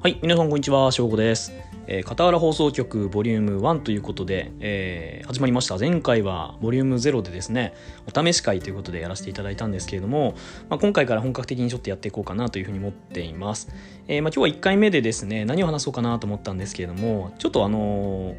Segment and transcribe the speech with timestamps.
[0.00, 1.52] はい、皆さんこんにちは、しょうごです。
[1.88, 5.76] えー、片原放送局ボリューム1ということで、えー、始まりました。
[5.76, 7.74] 前回はボリューム0でですね、
[8.06, 10.36] お試し会ということでやらせていただいたんですけれども、
[10.70, 13.70] まあ、今回から本格的にちょっとやっていこうかなというふうに思っています。
[14.06, 18.36] えー、まあ、今日は1回目でですね、何を話そうかなと思ったんですけれども、ちょっとあの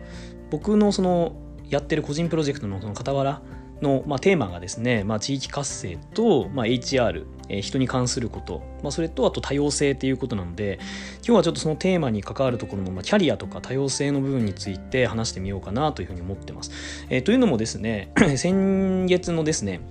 [0.52, 1.34] 僕のその
[1.70, 3.41] やってる個人プロジェクトのその傍ら
[3.82, 10.79] の、まあ、テーマがですね、まあ、地域活性と、まあ、HR、えー、人に関すること、まあ、それとあと多様性っていうことなので
[11.25, 16.71] 今日はちょっとそのテーマに関わるところの、まあ、キャリアとか多様性の部分について話してみようかなというふうに思ってます。
[17.10, 19.82] えー、というのもですね 先月のですね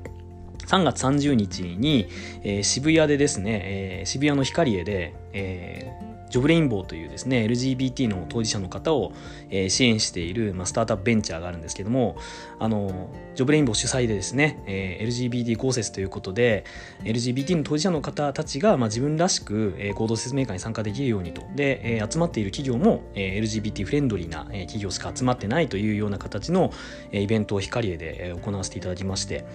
[0.67, 2.09] 3月30日に、
[2.43, 9.13] えー、渋谷でですね、えー、渋谷のヒカリエで、えー、ジョブレインボーというですね LGBT の当事者の方を、
[9.51, 12.17] えー、支援している、まあ、スタートアップベンチャーがあるんですけども
[12.59, 16.65] あのジョブレインボー主催でですね、えー、LGBT 公設ということで
[17.05, 26.73] LGBT の当事者の方たちが、まあ、自分らしく、えー、行動説明会に参加できるようにとで、えー、集まっている企業も、えー、LGBT フレンドリーな、えー、企業しか集まってないというような形の、
[27.13, 29.47] えー、イベントをヒカリエで、えー、行わせていただきまして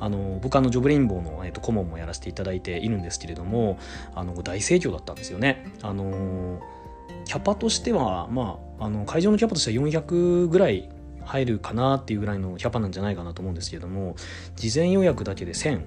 [0.00, 3.78] あの僕あのジョブレインボーの、えーと、顧問もやらせていただいているんですけれども
[4.14, 5.64] あの大盛況だったんですよね。
[5.80, 6.60] あの
[7.24, 10.90] キャパとしては、まあ、あの会場のキャパとしては400ぐらい
[11.24, 14.16] 入るかなっていうぐらいのキャパなんじゃないかなと思うんですけれども
[14.56, 15.80] 事前予約だけで1000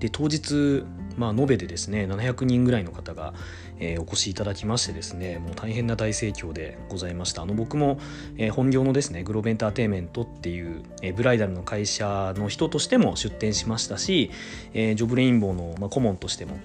[0.00, 0.82] で当日、
[1.16, 3.34] まあ、延べでですね700人ぐらいの方が、
[3.78, 7.42] えー、お越しいただきましてですねもう大変な大盛況でございました。
[7.42, 8.00] あの僕も、
[8.38, 14.30] えー、本業のですねグローブエンターテインメントっていう、えー、ブライダルの会社の人としても出展しましたし、
[14.72, 16.58] えー、ジョブレインボーの、まあ、顧問としても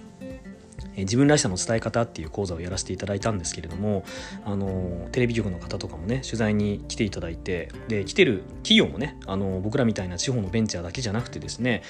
[0.97, 4.03] 自分らしさの伝え方っていう講座をやらせていただいたんですけれども
[4.45, 11.83] あのテレビ局の方とかもね取材に来ていただいてで来てる企業もねあの僕らみたいな地方のベンチャーだけじゃなくてですね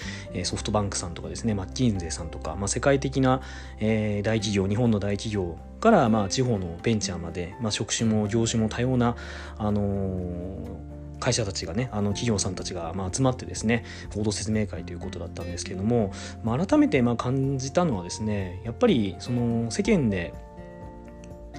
[0.44, 3.42] ソフトバンクさんとかですねマッキンゼーさんとか、まあ、世界的な、
[3.80, 9.16] えー、大企業日本の大企業からまあ地方のベンチャーまで、まあ、職種も業種も多様な、
[9.58, 10.95] あのー
[11.26, 16.12] 会社たちがねあの企業さんたちがまあ集まってですね報道説明会ということだったんですけども、
[16.44, 20.36] まあ、改めてまあ感じたのはですねやっぱりその世間で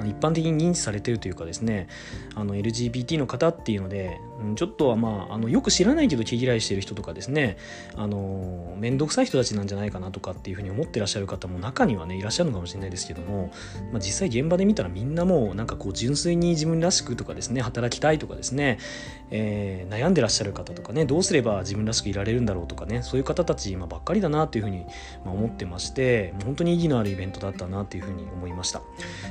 [0.04, 1.88] 一般的に認知されてるというかですね
[2.34, 4.20] あの LGBT の方っていうので
[4.56, 7.56] ちょっとはまああのよく知らないけど毛嫌いしてる人とかですね
[7.96, 13.50] あの面倒くさい人たちなんじゃないかなとかっていうふうに思ってらっしゃる方も中にはねいらっしゃるのかもしれないですけども、
[13.92, 18.78] まあ、実際現場で見たらみんなもうなんかこう純粋に自分らしくとかですね働きたいとかですね、
[19.30, 24.84] えー、悩んでらっしゃる方とかねどうすれば自分らしくいられるんだろうとかねそういう方たち今ばっかりだなっていうふうに
[25.24, 28.82] 思ってまして本当に意義のあるイベントだったなっていうふうに思いました。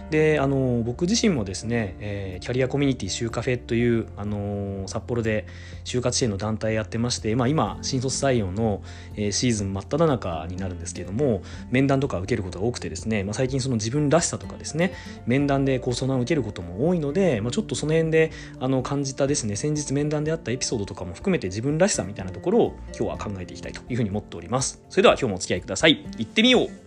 [0.09, 5.45] であの僕自身もですね、えー、キャリアコミュニティシューカフェというあの札幌で
[5.83, 8.81] 就活支援の団体やってまして、まあ、今新卒採用の、
[9.15, 14.93] えー、シーズン真っ只中になるんですけれども面談とか受けることが多くてですね、まあ、最近その自分らしさとかですね
[15.25, 24.83] 面談でこう相談を受けることも多いので、まあ、ちょっとその辺であの感じたですね先日面談であったエピソードとかも含めて自分らしさみたいなところを今日は考えていきたいというふうに思っております。
[24.89, 26.05] それでは今日もお付き合いください。
[26.17, 26.84] 行ってみよう。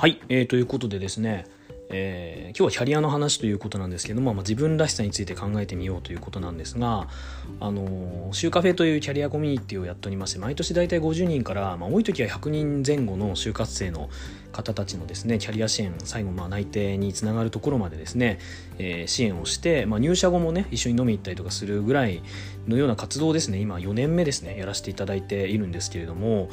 [0.00, 1.44] はい、えー、ということでですね、
[1.90, 7.08] えー、今日はキャリアの話ということなんですけども、まあ、自分らしさについて考えてみようということなんですが、
[7.58, 14.08] あのシューカフェというキャリアコミュニティをやっておりまして毎年大体50人から、まあ、多い時は100人前後の就活生の
[14.52, 18.38] 方たちのですねキャリア支援最後まあ内定につながるところまでですね、
[18.78, 22.22] えー、支援をして、まあ、入社後もね一緒に飲み行ったりとかするぐらい
[22.66, 26.48] のような活動をですね今4年目ですねやらせていただいているんですけれども、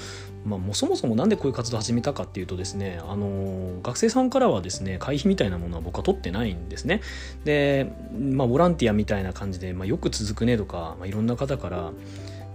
[0.45, 7.01] まあ、もうそもそも何でこういう活動を始めたかっていうとですね、あのー、学生さんからはですね会費みたいなものは僕は取ってないんですね。
[7.43, 11.91] で、まあ、ボランティアみたいな感じで、まあ、よく続くねとか、まあ、いろんな方から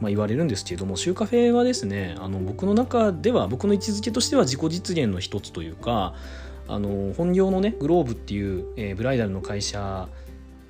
[0.01, 6.15] まあ、言われるんですけれどもシューカフェはですねあの僕の中では僕の位置づけとしては自己実現の一つというか
[6.69, 10.09] あの本業のねグローブっていう、えー、ブライダルの会社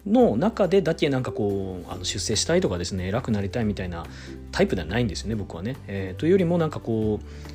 [0.06, 4.06] の中でだけなんかこうあの出世したいとかですね偉くなりたいみたいな
[4.50, 5.76] タイプではないんですよね僕はね。
[5.87, 7.50] えー、というよりもなんかこう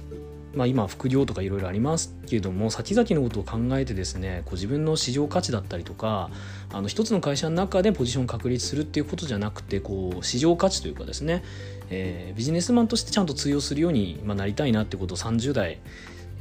[0.55, 6.29] まあ、今副業とかいろいろありますけれども先々のことを考えてですねこう自分の市場価値だったりとか
[6.71, 11.43] あの一つの会社の中でポジションを確立するっていうことじゃなくてこう市場価値というかですね、
[11.89, 15.79] えー、ビジネスマンとしてちゃんと通用するように、まあ、なりたいなってことを30代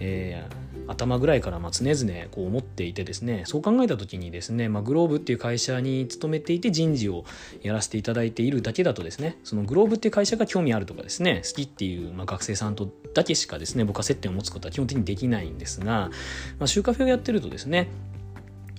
[0.01, 7.25] えー、頭ぐらいからま常々こう思っていてですねそう考えた時にですね、まあ、グローブっていう会社に勤めていて人事を
[7.63, 16.11] やらせていただいているだけだとですねそのグローブっていう会社が興味あるとかですね好きっていう、まあ、学生さんとだけしかですね僕は接点を持つことは基本的にできないんですが、
[16.59, 17.89] まあ、週カフェをやってるとですね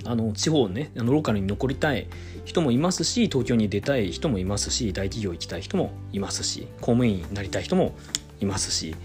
[0.05, 2.07] あの地方ねあのローカルに残りたい
[2.45, 7.95] 人もいますし東京に出たい人もいますし大企業行きたい人もいますし公務員になりたい人も
[8.39, 8.95] いますし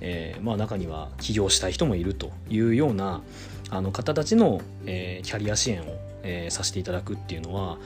[0.00, 3.22] えー、まあ、中には起業したい人もいるというような
[3.68, 5.84] あの方たちの、えー、キャリア支援を、
[6.22, 7.78] えー、させていただくっていうのは、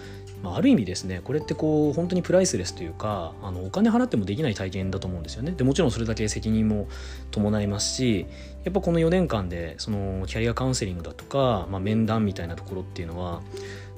[0.45, 5.53] まあ、ある意味ですねこれってこう本当にプライスレスというかあのお金払ってもできない体験だと思うんですよね。
[5.53, 6.87] でもちろんそれだけ責任も
[7.31, 8.27] 伴いますし
[8.63, 13.41] やっぱこの4年間でそのキャリアカウンセリングだとか、まあ、面談みたいなところっていうのは、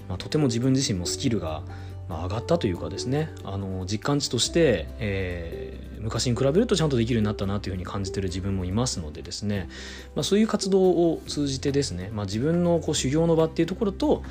[0.08, 1.62] まあ、とても自分自身もスキルが、
[2.08, 9.68] 上がったというかですねあの実感値として、えー、昔に比べるとちゃんとできるようになったなというふうに感じてる自分もいますのでですね、
[10.14, 14.22] まあ、そういう活動を通じてですね、まあ、自分のこう修行の場っていうところと、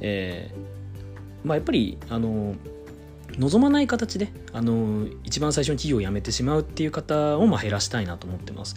[0.00, 0.77] えー
[1.48, 2.54] まあ、やっぱりあの
[3.38, 8.76] 望まない形であの一番最初に企業を辞めてしまうっていう方をまあ減らしたいなと思ってます。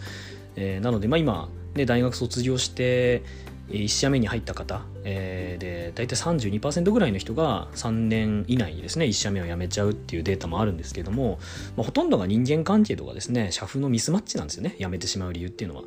[0.56, 3.22] えー、なので、まあ、今、ね、大学卒業して
[3.68, 11.38] 1社目に入った方、えー、で大体32%ぐらいの人が3年以内にですね1社目を辞めちゃうっていうデータもあるんですけども、
[11.76, 15.84] まあ、ほとんどが人間関係とかですね社風のミスマッチなんですよね辞めてしまう理由っていうのは、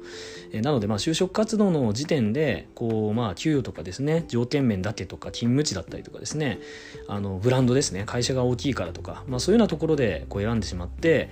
[0.51, 6.59] えー、なのでまあ就職活動の時点でこうまあ給与とかですね条件面だけとか勤務地だったりとかですね
[7.07, 11.29] あのブランドですね会社が大きいからとか、まあ、そういうようなところでこう選んでしまって、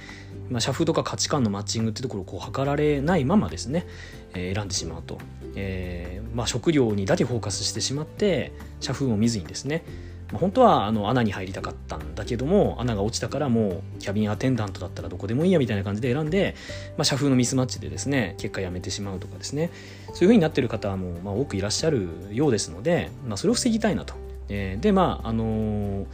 [0.50, 3.86] まあ、社風とか価値観のマッチングってところをこう測られないままですね、
[4.33, 5.18] えー、選んでしまうと、
[5.56, 9.84] えーまあ、食料にだけフォーカスしてしてしまって社風を見ずにですね
[10.31, 16.56] 本当はあの穴に入りたかったんだけども穴が落ちたからもうキャビンアテンダントだったらどこでもいいやみたいな感じで選んで、
[16.98, 19.70] まあ、社風のミスマッチでですね結果やめてしまうとかですね
[20.08, 24.16] そういう風になってる方もまあ多くいらっしゃるようですので、まあ、それを防ぎたいなと。
[24.50, 26.06] えー、でまああのー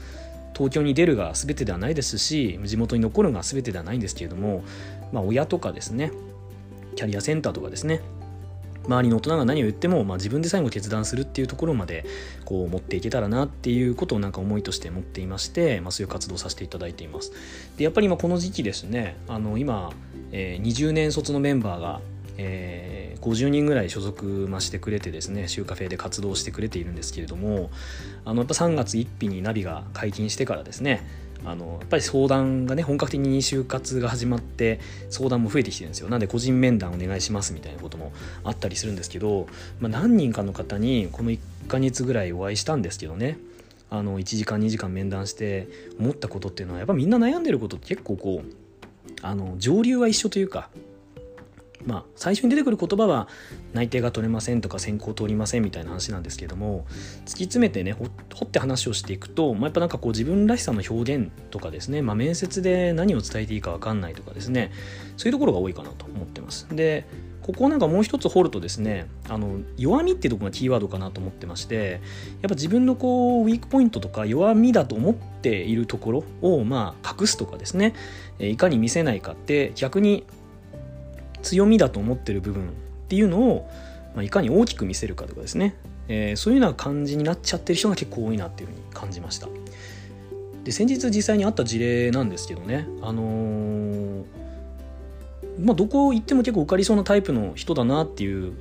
[0.59, 4.61] 東京に出るが全てではないですし地元に残るが全てではないんですけれども、
[5.13, 6.11] まあ、親とかですね
[6.97, 8.01] キャリアセンターとかですね
[8.89, 12.05] 周りの大人が何を言っても、まあ、自分で最後決断するっていうところまで
[12.43, 17.31] こう持っていけたらなっていうことをなんか思いとして持っていまして、まあ、そういう活動させていただいています。
[17.77, 19.91] でやっぱり今この時期ですねあの今、
[20.31, 22.01] えー、20年卒のメンバーが
[22.41, 27.69] えー、50人ぐらい所属、ましてくれてですねシューカフェで活動してくれているんですけれども
[28.23, 31.05] あのやっぱ3月1日にナビが解禁してからですね
[31.45, 36.09] あのやっぱり相談がね本格的に就活が始まって相談も増えてきてるんですよ。
[36.09, 38.11] なんで個人面談お願いしますみたいなことも
[38.43, 39.47] あったりするんですけど、
[39.79, 43.37] まあ、何人かの方にこの1ヶ月ぐらいお会いしたんですけどね。
[43.91, 45.67] あの1時間2時間面談して
[45.99, 48.51] 思ったことっていうのはやっぱみんな悩んでることって結構こう
[49.21, 50.69] あの上流は一緒というか
[51.89, 53.27] まあ、最初に出てくる言葉は
[53.73, 56.85] 内定が取れませんとか選考通りませんみたいな話なんですけども
[57.25, 58.05] 突き詰めてね掘
[58.45, 64.71] って話をしていくと、まあ、やっぱなんかこう自分らしさの表現とかですね、まあ、面接で何を伝えていいか分かんないとかですね
[65.17, 66.67] そういうところが多いかなと思ってます。
[66.69, 67.07] で
[67.41, 71.99] ここなんかもう一つ掘るとですねあの弱みっていうところがキーワードかなと思ってまして
[72.43, 77.95] やっぱ自分のこうウィークポイントとか弱みだと思っているところをまあ隠すとかですね
[78.37, 80.25] いかに見せないかって逆に
[81.41, 82.71] 強みだと思ってる部分っ
[83.07, 83.69] ていうのを、
[84.15, 85.75] まあ、いかに大きく見せるかとかですね、
[86.07, 89.47] えー、そういうような感じになっちゃってる人が結構多いなっていうふうに感じました。
[90.63, 92.87] で先日実際にあった事例なんですけどね。
[93.01, 94.23] あのー、
[95.59, 98.53] まあどこ行っても結構受かりそうなタイプの人だなっていう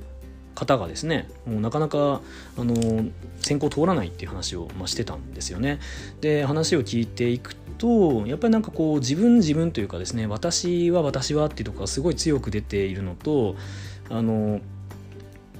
[0.55, 2.21] 方がですねもうなかなか
[2.57, 3.05] あの
[3.41, 5.79] 選考通らないっていう話を、まあ、してたんですよね。
[6.21, 13.55] で話を聞いていくとやっぱりなんかこう自分自分というかですね私は私はっていうところがすごい強く出ているのと
[14.09, 14.59] あの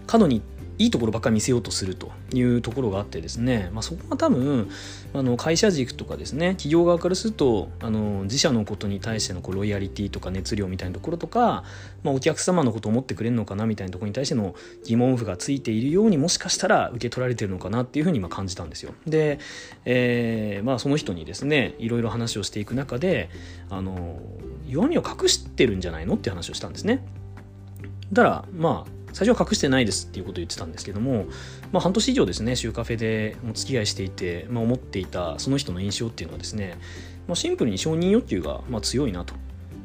[0.06, 0.42] 過度に
[0.80, 4.70] いいところばっかり見せようとするというところがあってですね、まあ、そこが多分
[5.14, 11.66] あの会社軸とかですね企業側からするとあの自社のことに対してのこうロイヤリティとか熱量みたいなところとか、
[12.04, 14.56] まあ、お客様のことを思ってくれるのかなみたいなところに対しての
[14.86, 18.94] 疑問符がついているようにもしかしたら受け取られてるのかなっていうふうにま感じたんですよ。
[19.06, 19.40] で、
[19.84, 23.30] えーまあ、その人にですねいろいろ話をしていく中で
[23.70, 24.18] あの
[24.66, 27.04] 弱みを隠してるんじゃないのって話をしたんですね。
[28.14, 31.26] だからまあ最初は隠してないですっていうことを言ってたんですけども、
[31.74, 36.78] まあ、半年以上ですね週カフェでお付き合いしていて、まあ、思っていたその人の印象っていうのはですね、
[37.28, 39.34] まあ、シンプルに承認欲求がま強いなと。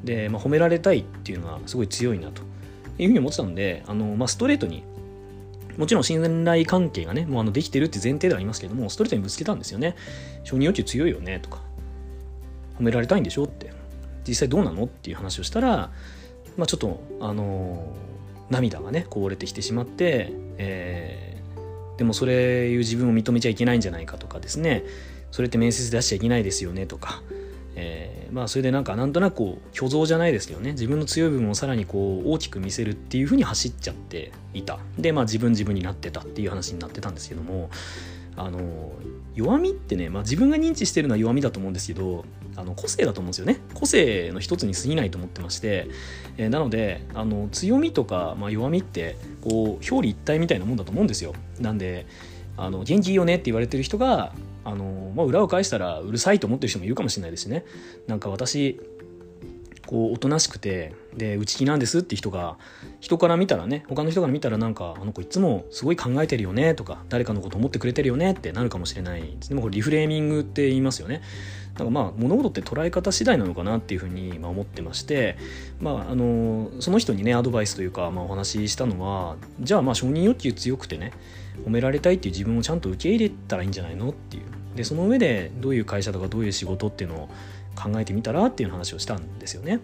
[0.04, 2.42] で、ま、褒められたいっていうのがすごい強いなと。
[2.96, 4.84] いうふうに思ってたのであの、ま、ストレートに
[5.76, 9.96] もちろん信頼関係がねもうあのできてるって前提ではありますけどもストレートにぶつけたんですよね。
[10.44, 11.60] 承認欲求強いよねとか。
[12.78, 13.72] 褒められたいんでしょって。
[14.28, 15.90] 実際どうなのっていう話をしたら、
[16.56, 17.92] まあ、ちょっとあの
[18.50, 24.84] 涙がねこぼれてきてしまって、えー、でもそれいう自分を認めちゃいけないんじゃないかとかですね。
[25.30, 27.20] それって面接で出しちゃいけないですよねとか、
[27.74, 30.72] えー、まあそれでなんかなんとなくこう虚像じゃないですけどね。
[30.72, 34.78] 自分の強い部分をさらにこう大きく見せるっていうふうに走っちゃっていた。
[34.98, 37.70] でまあ自分自分になってたっていう話になってたんですけども。
[38.36, 38.92] あの
[39.34, 42.24] 弱みってね、まあ、自分が認知してるのは弱みだと思うんですけど
[42.56, 43.60] あの個性だと思うんですよね。
[43.74, 45.88] 個性の一つに過ぎないと思ってまして、
[46.36, 51.34] えー、なのであの強みとか、まあ、弱みってこう表裏一体みたいなもんだと思うんですよ。
[51.58, 52.06] なんで
[52.56, 54.32] あの元気いいよねって言われてる人が
[54.64, 57.64] あの、まあ、裏を返したらうるさいと思ってる人もいるかもしれないですしね。
[58.06, 58.80] なんか私
[59.86, 62.56] こうおとなしくてで内気なんですって人が
[63.00, 69.36] 人から見たらね他の人から見たらなんかあの子いつもすごい考えてるよねとか誰かのこと思ってくれてるよねってなるかもしれない。
[69.48, 71.22] でもこれリフレーミングって言いますよね。
[71.76, 75.36] なんかまあ物事って捉え方次第なのかなっていうふうに思ってまして、
[75.80, 81.12] まあ、あのその人にねアドバイスというか、まあ、お話ししたのはじゃあまあ承認欲求強くてね
[81.66, 84.44] 褒められたいっていう自分をちゃんと受け入れたらいいんじゃないのっていう。
[84.76, 87.28] でその上でどういう会社とかどういう仕事っていうのを
[87.74, 89.80] 考えてみたらっていう話をしたんですよね。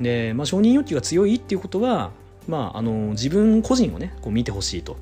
[0.00, 2.10] で、まあ、承認欲求が強いっていうことは、
[2.48, 4.96] まあ、あの自分個人をねこう見てほしいと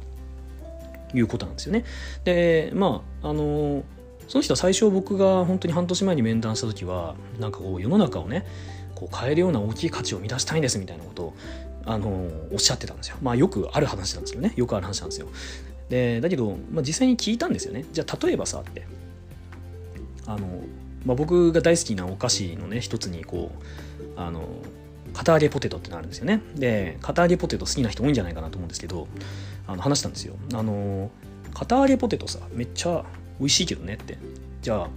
[1.14, 1.84] いうことなんですよね。
[2.24, 3.82] でまああの
[4.28, 8.46] その人は最初僕が本当に半年前に面談した時はなんかこう世の中をね
[8.94, 11.34] こう変えるような大きい価値を生み出したいんですみたいなことを
[11.84, 12.08] あの
[12.52, 13.16] おっしゃってたんですよ。
[13.22, 14.52] まあよくある話なんですよね。
[14.54, 15.28] よくある話なんですよ。
[15.88, 17.84] でだけど、まあ、実際に聞いたんですよね。
[17.92, 18.86] じゃあ例えばさって
[20.26, 20.46] あの
[21.04, 23.52] まあ、僕が大好きなお菓子のね一つにこ
[24.16, 24.46] うあの
[25.14, 26.42] 片揚げポテトってのあるんですよね。
[26.54, 29.08] で片揚げポテト好きな人多いんじゃないかなと思うんですけど
[29.66, 30.34] あの話したんですよ。
[30.54, 31.10] あの
[31.54, 33.04] 片揚げポテトさめっちゃ
[33.38, 34.18] 美味しいけどねって。
[34.62, 34.88] じゃあ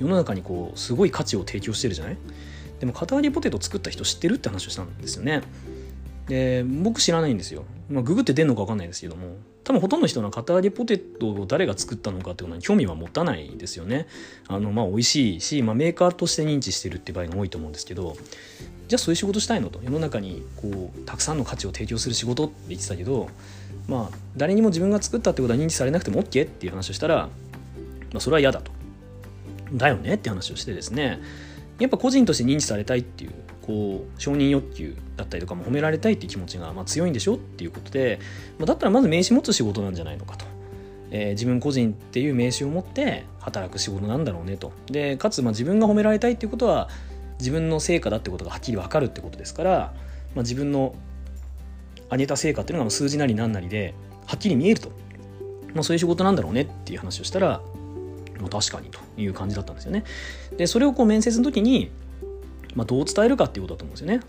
[0.00, 2.16] 世の中にこうすごい価値を提供してるじゃない？
[2.80, 5.42] でも片揚げポテト作った人知ってるって話をしたんですよね。
[6.32, 9.36] で僕知らないんですよ、まあ、ググって出んのか分かんないですけども。
[9.64, 14.08] 多分ほとんどの人の片揚げポテトを誰が作ったのかっていうのに興味は持たないですよね。
[14.48, 18.16] あのまあ美味しいし、まあ、メーカーとして認知してるって場合が多いと思うんですけど。
[18.88, 19.78] じゃあそういう仕事したいのと。
[19.84, 23.28] 世の中にこうたくさんの価値を提供する仕事って言ってたけど
[23.86, 27.30] まあ誰にも自分が作ったってことは認知されなくても OK っていう話をしたら、ま
[28.16, 28.72] あ、それは嫌だと。
[29.74, 31.20] だよねって話をしてですね。
[31.78, 33.32] やっぱ個人として認知されたいっていう
[33.62, 38.18] こう承認欲求だったりとかも褒められたいっていう気持ちがま強いんでしょっていうことで、
[38.58, 40.44] まあ、だったらまず名刺持つ仕事なんじゃないのかと。
[41.14, 44.72] えー、自分個人っていう名刺を持って働く仕事なんだろうねと。
[44.86, 46.88] でかつまあ自分が褒められたいっていうことは
[47.38, 49.94] 自分の成果だってことがはっきり分かるってことですから、
[50.34, 50.94] まあ、自分の
[52.10, 53.94] 上げた成果っていうのが数字なり何なりで
[54.26, 54.90] はっきり見えると、
[55.74, 57.60] まあ、そういう仕事なんだろうねっていう話をしたら、
[58.40, 60.04] まあ、確かにという感じだったんですよね。
[60.56, 61.90] でそれをこう面接の時に
[62.74, 64.20] まあ、どう伝えるかっていうことだと思うんですよね。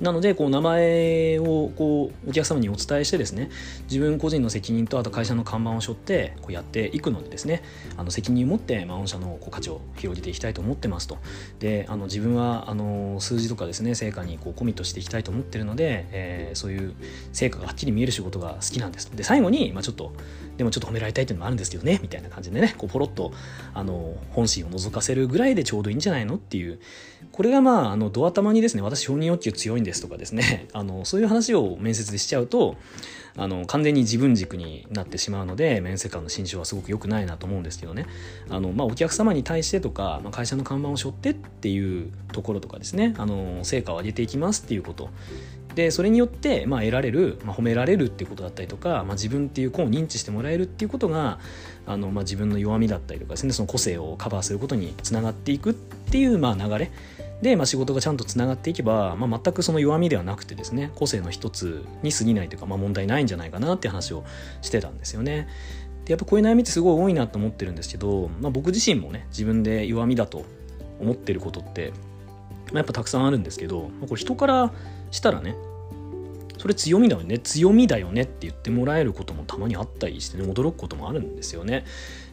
[0.00, 3.50] なのでこう名前をこうお客様にお伝えしてですね
[3.84, 7.62] 自分個人の責任とあと会社の看板を背負ってこうやっていくのでですね
[7.96, 11.18] あの責任を持って、まあ、御社のこう価値を広げていきたいと思ってますと
[11.58, 16.94] であの自分はあの数字とかですね成果にこうコミットしていきたいと思ってるので、えー、そういう
[17.32, 20.12] 成果がはっきり見える仕事が好きなんですで最後に、まあ、ちょっと
[20.56, 23.32] でもちょっと褒められたいっていうのもあるんですけどねみたいな感じでねこうポロッと
[23.74, 26.80] あの本心を覗かせるぐらいでちょうどいいんじゃないのっていう
[27.40, 32.76] これがまああのドア玉にですね私承認欲求強いんですとかですね あのそういう話を面接でしちゃうと
[33.34, 38.04] あの完全に自分軸になってしまうので面接官の心象はすごく良くないなと思うんですけどね。
[38.50, 45.08] あの、まあ、お客様に対してとか、まあ、会社の看板を背負ってっていうところとかですねあの成果を上げていきますっていうこと。
[45.74, 51.38] でそれによって、まあ、得られる、まあ、褒められるっていうことだったりとか、まあ、自分っていう子を認知してもらえるっていうことが
[51.86, 56.90] あの、まあ、自分の弱みだったりとかですねその個性をカバーすることにつながっていくっていう、まあ、流れ
[57.42, 64.24] で、まあ、仕事がちゃんとつながっていけば、まあ、全くその弱みではなくてですね個性の一つに過ぎないというか、まあ、問題ないんじゃないかなって話を
[64.62, 65.48] してたんですよね。
[66.04, 70.44] でやっぱこういう悩みってすごい多いなと思ってるんですけど、まあ、僕自身もね自分で弱みだと
[71.00, 71.92] 思ってることって、
[72.72, 74.72] まあ、やっぱたくさんあるんですけど、まあ、これ人から
[75.10, 75.54] したらね
[76.58, 81.86] それ強みだよね強みだよねって言ってもらえることもたまにあったりしてね驚くこともあるんですよね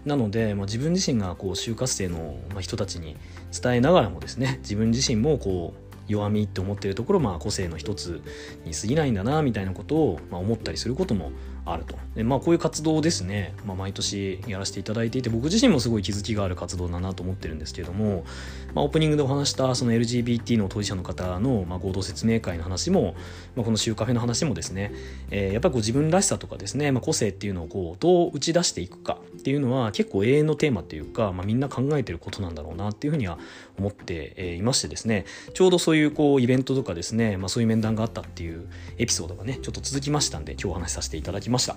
[0.08, 3.18] なので、まあ、自分自身がこう就活生の人たちに
[3.52, 8.22] 伝えながらもですね自分自身もこう弱みって思ってるところまあ個性の一つ
[8.66, 11.32] に過ぎないんだなみたいなことを、まあ、思ったりすることも
[11.74, 11.96] あると。
[12.16, 18.26] で、まあ、こういう活動ですね、まあ、毎年やらせていただいていて僕自身もすごい気づきがある活動だなと思ってるんですけれども、
[18.74, 23.16] まあ、オープニングでお話したその LGBT の当事者の方の、ま、合同説明会の話も、
[23.56, 24.94] まあ、この週カフェの話もですね、
[25.32, 33.38] えー、やっぱり自分らしさとかですね、ま、個性っていうのをこうどう打ち出していくかっていうのは結構永遠のテーマっていうか、ま、みんな考えてることなんだろうなっていうふうには
[33.78, 38.68] 思っていましてですねちょうどそういうこうイベントとかですね、まあ、そういう面談があったっていう
[38.98, 41.76] エピソードがねちょっと続きましたんで今日お話しさせていただきました。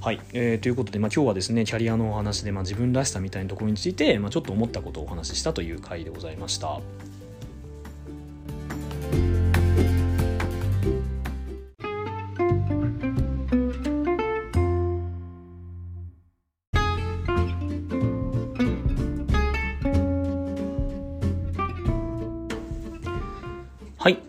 [0.00, 6.80] はい、えー、ということで、まあ、今日はですねキャリアのお話で、まあ、自分らしさみたいなところについて、まあ、ちょっと思ったことをお話ししたという回でございました。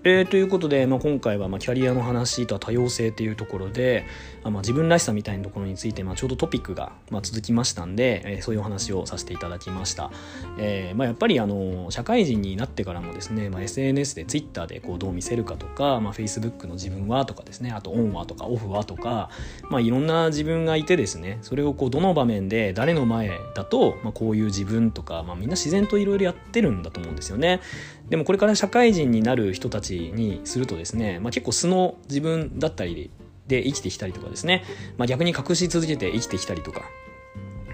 [0.09, 4.05] えー、ということで、まあ、今回はまキャリアの話とは多様性というところで、
[4.41, 10.09] ま、自分らしさみたいなところについて、ま、ちょうどトピックがま続きましたんで、えー、そういうお話をさせていただきました。
[10.59, 19.29] えーまあ、やっぱりあの社会人になってからもですね、まあ、SNS で Twitter でこうどう見せるかとか、まあ、Facebook の自分はとかですねあとオンはとかオフはとか、
[19.69, 27.59] まあ、いろんな自分がいてですねそれをこうどの場面で誰の前だと、ま、こういう自分とか、ま、みんな自然といろいろやってるんだと思うんですよね。
[28.09, 33.11] でもこれから社会人になる人たちにするとですね、まあ、結構素の自分だったり
[33.47, 34.63] で生きてきたりとかですね、
[34.97, 36.83] まあ、逆に隠し続けて生きてきたりとか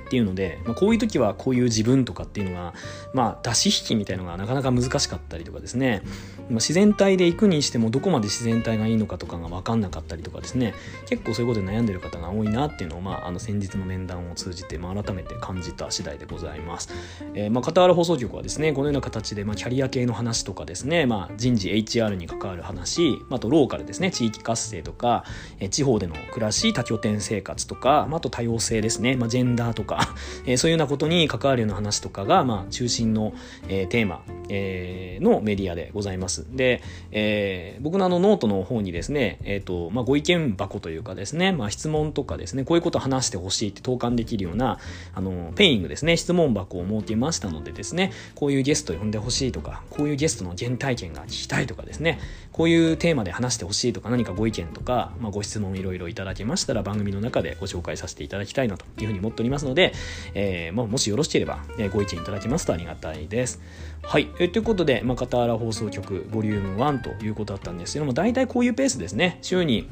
[0.05, 2.73] っていうので、まあ、こういう時はこういう自分とかっていうのが、
[3.13, 10.73] まあ、出し引きみたいのがなかなか難しかったりとかですね、まあ、自然体で行くにしてもどこまで自然体がいいのかとかが分かんなかったりとかですね
[11.07, 16.89] 結構そういうことで悩んでる方が多いなっていうのを、まあ、あの先日の面談を通じて、まあ、改めて感じた次第でございます。
[17.33, 25.23] えー、まあ、傍ら放送局はですねこのような形で、まあ、キャリア系の話とかですね、まあ、人事 HR に関わる話、まあ、とローカルですね地域活性とか、
[25.59, 29.92] えー、地方での暮らし多拠点生活とか、まあ、あと多様性ですね、まあ、ジェンダーとか、
[30.45, 33.33] えー、そういうようなことに関わるような話とかが、まあ、中心の、
[33.67, 36.45] えー、テーマ、えー、のメディアでございます。
[36.51, 36.81] で、
[37.11, 44.79] えー、僕のあのノートの方にですね、え、ー、と、まあ、ご意見箱というかですね、まあ、質問とかですね、こういうことを話してほしいって投函できるような、
[45.13, 52.19] あの、ペイングですね、質問箱を設けましたのでですね、こういうゲスト呼んでほしいとか、こういうゲストの原体験が聞きたいとかですね、
[52.51, 59.93] こういうテーマで話してほしいとか、何かご意見とか、まあ、ご質問いろいろいただけましたら、番組の中でご紹介させていただきたいなというふうに思っておりますので、で
[60.33, 63.61] えー、まあ、もしよろしければ、え、ご意見いただけますとありがたいです。
[64.01, 64.29] はい。
[64.39, 69.39] え、ということで、まあ、片原放送局ボリューム1ということだったんですけども、大体こういうペースですね。
[69.41, 69.89] 週に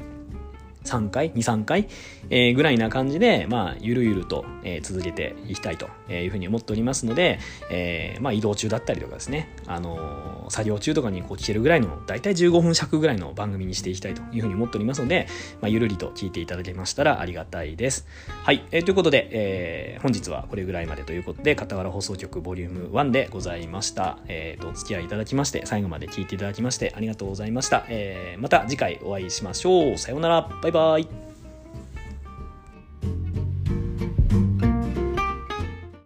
[0.84, 1.88] 3回、2、3回、
[2.30, 7.38] えー、ぐらいな感じで、まあ、ゆるゆると、えー、続けていきたいというふうに思っておりますので、
[7.70, 15.26] えー、まあ、移動中だったりとかですね、あの作業中とかにこう聞けるぐらいの、だいたい15分尺ぐらいの番組にしていきたいというふうに思っておりますので、
[15.60, 18.06] まあ、ゆるりと聞いていただけましたらありがたいです。
[18.42, 24.18] はい、えー、ということで、えー、本日はこれぐらいまでということで、片原放送局ボリューム1でございました。
[24.28, 27.84] えー、と、お付き合いいただきまして、最後まで聞いていただきまして、ありがとうございました。
[27.88, 29.98] えー、また次回お会いしましょう。
[29.98, 30.48] さようなら。
[30.62, 31.31] バイバイバイバイ。